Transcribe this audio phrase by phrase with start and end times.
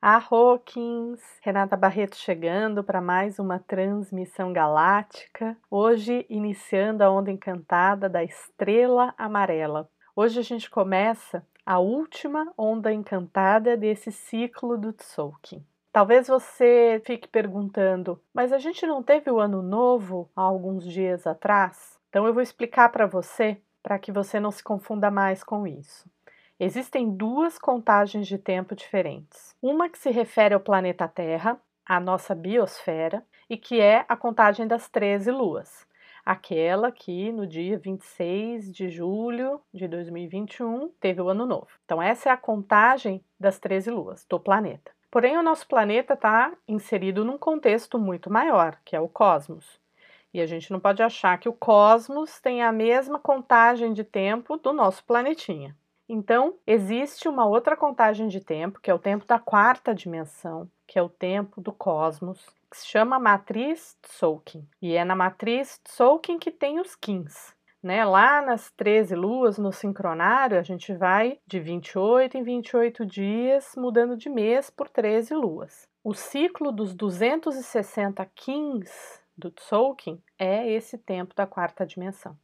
[0.00, 5.56] Arroquins, Renata Barreto chegando para mais uma transmissão galáctica.
[5.68, 9.90] Hoje iniciando a onda encantada da estrela amarela.
[10.14, 15.66] Hoje a gente começa a última onda encantada desse ciclo do Tzolk'in.
[15.92, 21.26] Talvez você fique perguntando, mas a gente não teve o ano novo há alguns dias
[21.26, 21.98] atrás?
[22.08, 26.08] Então eu vou explicar para você, para que você não se confunda mais com isso.
[26.60, 29.54] Existem duas contagens de tempo diferentes.
[29.62, 31.56] Uma que se refere ao planeta Terra,
[31.86, 35.86] a nossa biosfera, e que é a contagem das 13 luas.
[36.26, 41.68] Aquela que no dia 26 de julho de 2021 teve o ano novo.
[41.84, 44.90] Então, essa é a contagem das 13 luas do planeta.
[45.12, 49.80] Porém, o nosso planeta está inserido num contexto muito maior, que é o cosmos.
[50.34, 54.56] E a gente não pode achar que o cosmos tem a mesma contagem de tempo
[54.56, 55.76] do nosso planetinha.
[56.08, 60.98] Então, existe uma outra contagem de tempo, que é o tempo da quarta dimensão, que
[60.98, 64.66] é o tempo do cosmos, que se chama matriz Tzolk'in.
[64.80, 67.54] E é na matriz Tzolk'in que tem os Kins.
[67.82, 68.04] Né?
[68.04, 74.16] Lá nas 13 luas, no sincronário, a gente vai de 28 em 28 dias, mudando
[74.16, 75.86] de mês por 13 luas.
[76.02, 82.36] O ciclo dos 260 Kins do Tzolk'in é esse tempo da quarta dimensão.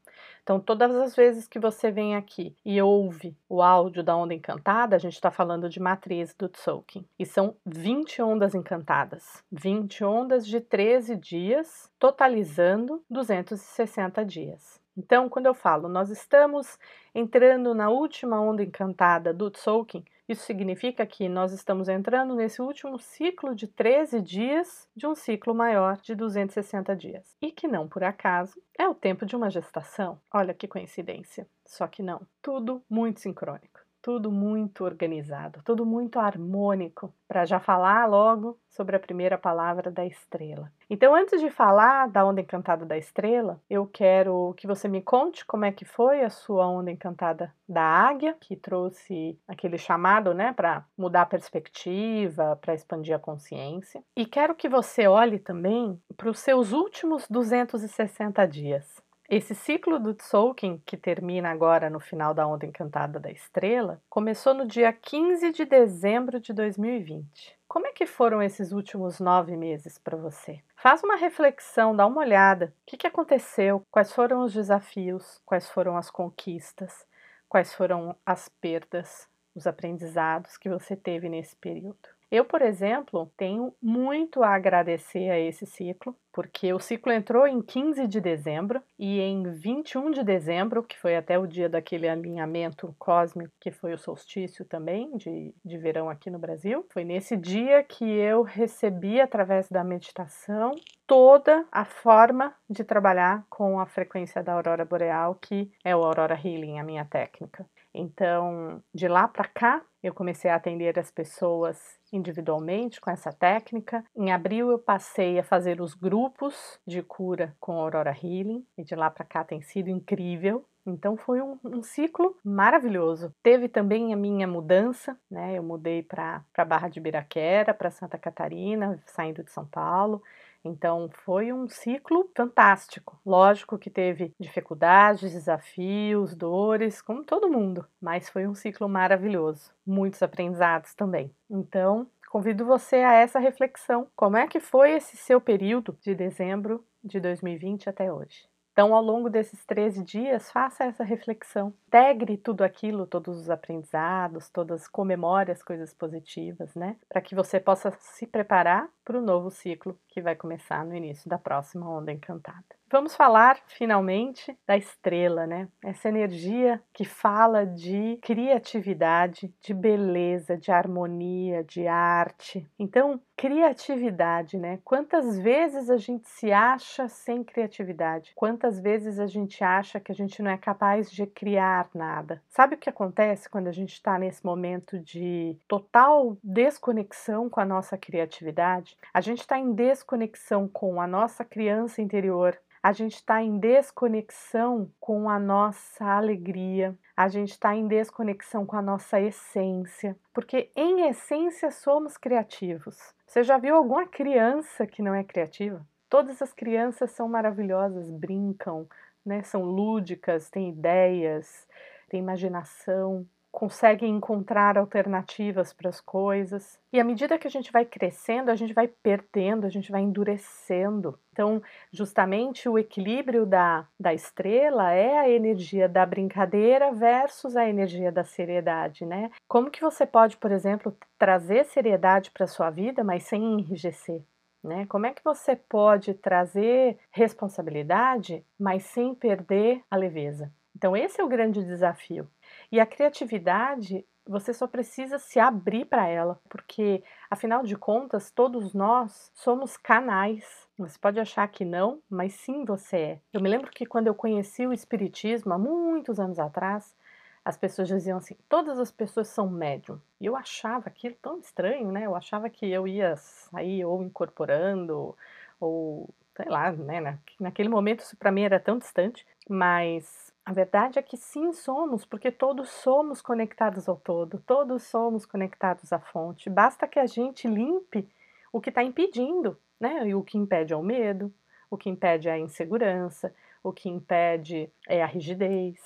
[0.42, 4.94] Então, todas as vezes que você vem aqui e ouve o áudio da onda encantada,
[4.94, 7.06] a gente está falando de matriz do Tzolk'in.
[7.18, 14.83] E são 20 ondas encantadas, 20 ondas de 13 dias, totalizando 260 dias.
[14.96, 16.78] Então, quando eu falo nós estamos
[17.14, 22.98] entrando na última onda encantada do Tzolk'in, isso significa que nós estamos entrando nesse último
[22.98, 27.36] ciclo de 13 dias de um ciclo maior de 260 dias.
[27.42, 30.18] E que não por acaso é o tempo de uma gestação.
[30.32, 31.46] Olha que coincidência.
[31.66, 32.26] Só que não.
[32.40, 33.73] Tudo muito sincrônico
[34.04, 40.04] tudo muito organizado, tudo muito harmônico, para já falar logo sobre a primeira palavra da
[40.04, 40.70] estrela.
[40.90, 45.46] Então, antes de falar da onda encantada da estrela, eu quero que você me conte
[45.46, 50.52] como é que foi a sua onda encantada da águia, que trouxe aquele chamado, né,
[50.52, 54.04] para mudar a perspectiva, para expandir a consciência.
[54.14, 59.02] E quero que você olhe também para os seus últimos 260 dias.
[59.36, 64.54] Esse ciclo do Tzolk'in, que termina agora no final da Onda Encantada da Estrela, começou
[64.54, 67.58] no dia 15 de dezembro de 2020.
[67.66, 70.62] Como é que foram esses últimos nove meses para você?
[70.76, 72.66] Faz uma reflexão, dá uma olhada.
[72.66, 73.84] O que, que aconteceu?
[73.90, 75.42] Quais foram os desafios?
[75.44, 77.04] Quais foram as conquistas?
[77.48, 82.13] Quais foram as perdas, os aprendizados que você teve nesse período?
[82.34, 87.62] Eu, por exemplo, tenho muito a agradecer a esse ciclo, porque o ciclo entrou em
[87.62, 92.92] 15 de dezembro e em 21 de dezembro, que foi até o dia daquele alinhamento
[92.98, 97.84] cósmico, que foi o solstício também de, de verão aqui no Brasil, foi nesse dia
[97.84, 100.74] que eu recebi, através da meditação,
[101.06, 106.34] toda a forma de trabalhar com a frequência da aurora boreal, que é o Aurora
[106.34, 107.64] Healing, a minha técnica.
[107.94, 111.78] Então, de lá para cá, eu comecei a atender as pessoas
[112.12, 114.04] individualmente com essa técnica.
[114.14, 118.94] Em abril eu passei a fazer os grupos de cura com Aurora Healing e de
[118.94, 120.64] lá para cá tem sido incrível.
[120.86, 123.34] Então foi um, um, ciclo maravilhoso.
[123.42, 125.56] Teve também a minha mudança, né?
[125.56, 130.22] Eu mudei para Barra de Biraquera, para Santa Catarina, saindo de São Paulo.
[130.64, 133.20] Então foi um ciclo fantástico.
[133.24, 139.72] Lógico que teve dificuldades, desafios, dores, como todo mundo, mas foi um ciclo maravilhoso.
[139.86, 141.30] Muitos aprendizados também.
[141.50, 144.08] Então, convido você a essa reflexão.
[144.16, 148.53] Como é que foi esse seu período de dezembro de 2020 até hoje?
[148.74, 151.72] Então, ao longo desses 13 dias, faça essa reflexão.
[151.86, 156.96] Integre tudo aquilo, todos os aprendizados, todas, comemore as coisas positivas, né?
[157.08, 161.30] Para que você possa se preparar para o novo ciclo que vai começar no início
[161.30, 162.64] da próxima onda encantada.
[162.90, 165.68] Vamos falar finalmente da estrela, né?
[165.82, 172.68] Essa energia que fala de criatividade, de beleza, de harmonia, de arte.
[172.78, 174.78] Então, criatividade, né?
[174.84, 178.32] Quantas vezes a gente se acha sem criatividade?
[178.34, 182.42] Quantas vezes a gente acha que a gente não é capaz de criar nada?
[182.48, 187.64] Sabe o que acontece quando a gente está nesse momento de total desconexão com a
[187.64, 188.96] nossa criatividade?
[189.12, 194.92] A gente está em desconexão com a nossa criança interior, a gente está em desconexão
[195.00, 201.08] com a nossa alegria, a gente está em desconexão com a nossa essência, porque em
[201.08, 203.14] essência somos criativos.
[203.26, 205.80] Você já viu alguma criança que não é criativa?
[206.10, 208.86] Todas as crianças são maravilhosas, brincam,
[209.24, 209.42] né?
[209.44, 211.66] são lúdicas, têm ideias,
[212.10, 213.26] têm imaginação.
[213.54, 216.78] Consegue encontrar alternativas para as coisas.
[216.92, 220.02] E à medida que a gente vai crescendo, a gente vai perdendo, a gente vai
[220.02, 221.16] endurecendo.
[221.32, 221.62] Então,
[221.92, 228.24] justamente o equilíbrio da, da estrela é a energia da brincadeira versus a energia da
[228.24, 229.30] seriedade, né?
[229.46, 234.20] Como que você pode, por exemplo, trazer seriedade para a sua vida, mas sem enrijecer?
[234.62, 234.86] Né?
[234.86, 240.50] Como é que você pode trazer responsabilidade, mas sem perder a leveza?
[240.76, 242.28] Então, esse é o grande desafio.
[242.70, 248.72] E a criatividade, você só precisa se abrir para ela, porque, afinal de contas, todos
[248.72, 250.66] nós somos canais.
[250.78, 253.20] Você pode achar que não, mas sim você é.
[253.32, 256.96] Eu me lembro que quando eu conheci o Espiritismo, há muitos anos atrás,
[257.44, 260.00] as pessoas diziam assim: todas as pessoas são médium.
[260.20, 262.06] E eu achava aquilo tão estranho, né?
[262.06, 265.14] Eu achava que eu ia sair ou incorporando,
[265.60, 267.18] ou sei lá, né?
[267.38, 272.04] Naquele momento isso para mim era tão distante, mas a verdade é que sim somos,
[272.04, 276.50] porque todos somos conectados ao todo, todos somos conectados à fonte.
[276.50, 278.08] Basta que a gente limpe
[278.52, 280.06] o que está impedindo, né?
[280.06, 281.32] E o que impede é o medo,
[281.70, 285.80] o que impede é a insegurança, o que impede é a rigidez,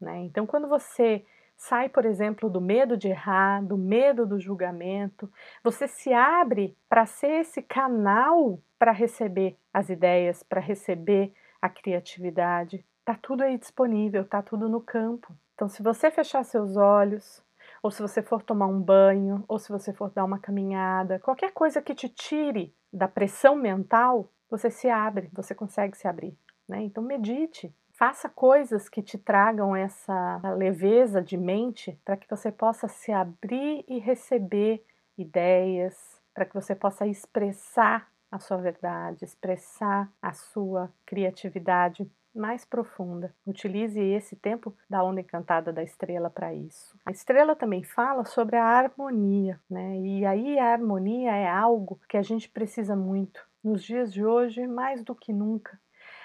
[0.00, 0.18] né?
[0.18, 1.24] Então, quando você
[1.56, 5.30] sai, por exemplo, do medo de errar, do medo do julgamento,
[5.62, 12.84] você se abre para ser esse canal para receber as ideias, para receber a criatividade.
[13.04, 15.34] Tá tudo aí disponível, tá tudo no campo.
[15.54, 17.42] Então, se você fechar seus olhos,
[17.82, 21.52] ou se você for tomar um banho, ou se você for dar uma caminhada, qualquer
[21.52, 26.36] coisa que te tire da pressão mental, você se abre, você consegue se abrir.
[26.68, 26.82] Né?
[26.82, 27.72] Então, medite,
[28.02, 33.84] Faça coisas que te tragam essa leveza de mente para que você possa se abrir
[33.86, 34.84] e receber
[35.16, 43.34] ideias, para que você possa expressar a sua verdade, expressar a sua criatividade mais profunda.
[43.46, 46.98] Utilize esse tempo da onda encantada da estrela para isso.
[47.04, 49.98] A estrela também fala sobre a harmonia, né?
[49.98, 54.66] E aí a harmonia é algo que a gente precisa muito nos dias de hoje,
[54.66, 55.78] mais do que nunca.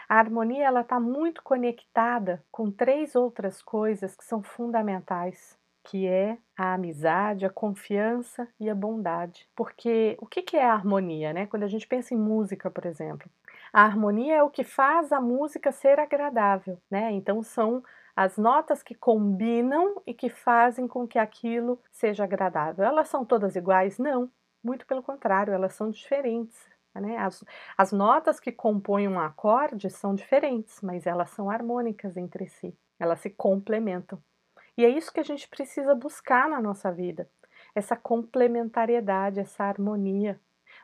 [0.07, 5.57] A harmonia ela está muito conectada com três outras coisas que são fundamentais,
[5.87, 9.47] que é a amizade, a confiança e a bondade.
[9.55, 11.47] Porque o que, é a harmonia, né?
[11.47, 13.29] Quando a gente pensa em música, por exemplo,
[13.71, 17.11] a harmonia é o que faz a música ser agradável, né?
[17.13, 17.81] Então são
[18.15, 22.83] as notas que combinam e que fazem com que aquilo seja agradável.
[22.83, 23.97] Elas são todas iguais?
[23.97, 24.29] Não,
[24.61, 26.67] muito pelo contrário, elas são diferentes.
[26.95, 27.17] Né?
[27.17, 27.43] As,
[27.77, 33.19] as notas que compõem um acorde são diferentes, mas elas são harmônicas entre si, elas
[33.19, 34.21] se complementam.
[34.77, 37.27] E é isso que a gente precisa buscar na nossa vida,
[37.73, 40.39] essa complementariedade, essa harmonia.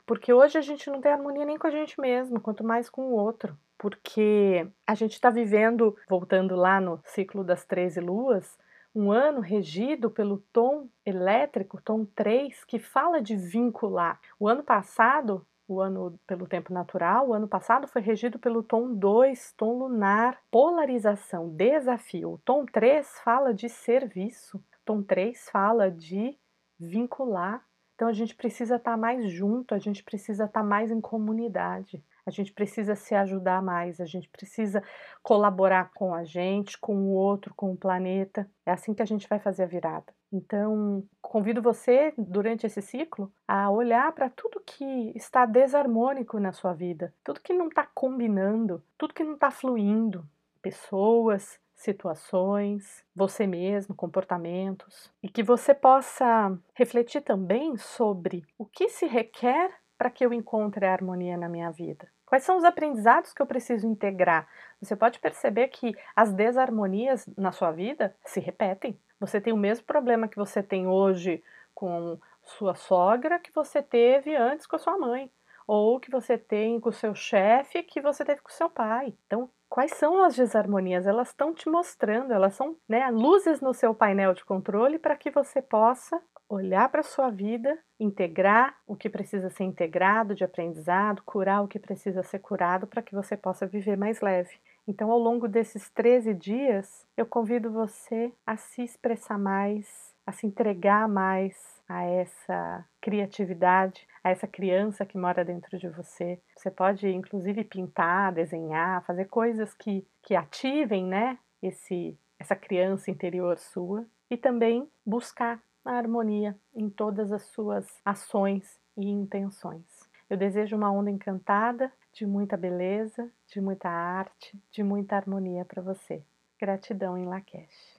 [0.06, 3.04] Porque hoje a gente não tem harmonia nem com a gente mesmo, quanto mais com
[3.04, 3.57] o outro.
[3.78, 8.57] Porque a gente está vivendo, voltando lá no ciclo das 13 luas,
[8.95, 14.19] um ano regido pelo tom elétrico, tom 3, que fala de vincular.
[14.40, 18.93] O ano passado o ano pelo tempo natural, o ano passado foi regido pelo tom
[18.93, 22.33] 2, tom lunar, polarização, desafio.
[22.33, 26.37] O tom 3 fala de serviço, tom 3 fala de
[26.79, 27.65] vincular.
[27.95, 32.03] Então a gente precisa estar mais junto, a gente precisa estar mais em comunidade.
[32.25, 34.81] A gente precisa se ajudar mais, a gente precisa
[35.21, 38.49] colaborar com a gente, com o outro, com o planeta.
[38.65, 40.13] É assim que a gente vai fazer a virada.
[40.31, 46.73] Então, convido você, durante esse ciclo, a olhar para tudo que está desarmônico na sua
[46.73, 50.25] vida, tudo que não está combinando, tudo que não está fluindo.
[50.61, 59.06] Pessoas, situações, você mesmo, comportamentos, e que você possa refletir também sobre o que se
[59.06, 62.07] requer para que eu encontre a harmonia na minha vida?
[62.26, 64.47] Quais são os aprendizados que eu preciso integrar?
[64.81, 69.00] Você pode perceber que as desarmonias na sua vida se repetem.
[69.19, 74.35] Você tem o mesmo problema que você tem hoje com sua sogra que você teve
[74.35, 75.31] antes com a sua mãe,
[75.66, 79.14] ou que você tem com o seu chefe que você teve com seu pai.
[79.26, 81.07] Então, quais são as desarmonias?
[81.07, 85.31] Elas estão te mostrando, elas são né, luzes no seu painel de controle para que
[85.31, 91.23] você possa olhar para a sua vida, integrar o que precisa ser integrado de aprendizado,
[91.26, 94.56] curar o que precisa ser curado para que você possa viver mais leve.
[94.88, 100.45] Então, ao longo desses 13 dias, eu convido você a se expressar mais, a se
[100.45, 106.40] entregar mais a essa criatividade, a essa criança que mora dentro de você.
[106.57, 113.57] Você pode, inclusive, pintar, desenhar, fazer coisas que, que ativem né, esse, essa criança interior
[113.57, 120.09] sua e também buscar a harmonia em todas as suas ações e intenções.
[120.30, 125.81] Eu desejo uma onda encantada, de muita beleza, de muita arte, de muita harmonia para
[125.81, 126.23] você.
[126.59, 127.93] Gratidão em Lakesh.